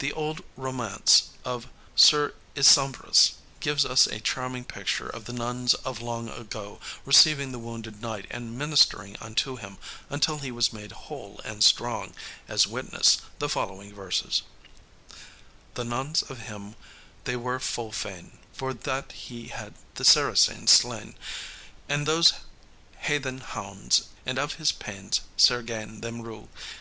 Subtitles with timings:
[0.00, 6.00] The old romance of Sir Isumbras gives us a charming picture of the nuns of
[6.02, 9.78] long ago receiving the wounded knight and ministering unto him
[10.10, 12.14] until he was made whole and strong,
[12.48, 14.42] as witness the following verses:
[15.74, 16.74] "The nonnes of him
[17.22, 21.14] they were full fayne, For that he had the Saracenes slayne
[21.88, 22.32] And those
[23.04, 24.06] haythene houndes.
[24.26, 26.48] And of his paynnes sare ganne them rewe.